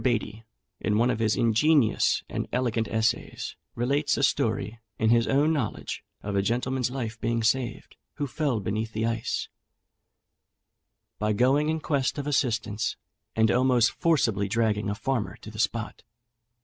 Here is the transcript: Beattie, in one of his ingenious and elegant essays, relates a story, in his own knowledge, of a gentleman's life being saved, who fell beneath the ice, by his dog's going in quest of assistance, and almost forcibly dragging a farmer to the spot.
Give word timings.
Beattie, 0.03 0.43
in 0.79 0.97
one 0.97 1.11
of 1.11 1.19
his 1.19 1.37
ingenious 1.37 2.23
and 2.27 2.47
elegant 2.51 2.87
essays, 2.87 3.55
relates 3.75 4.17
a 4.17 4.23
story, 4.23 4.79
in 4.97 5.11
his 5.11 5.27
own 5.27 5.53
knowledge, 5.53 6.03
of 6.23 6.35
a 6.35 6.41
gentleman's 6.41 6.89
life 6.89 7.21
being 7.21 7.43
saved, 7.43 7.97
who 8.15 8.25
fell 8.25 8.59
beneath 8.59 8.93
the 8.93 9.05
ice, 9.05 9.47
by 11.19 11.27
his 11.27 11.33
dog's 11.33 11.37
going 11.41 11.69
in 11.69 11.79
quest 11.81 12.17
of 12.17 12.25
assistance, 12.25 12.97
and 13.35 13.51
almost 13.51 13.91
forcibly 13.91 14.47
dragging 14.47 14.89
a 14.89 14.95
farmer 14.95 15.35
to 15.37 15.51
the 15.51 15.59
spot. 15.59 16.01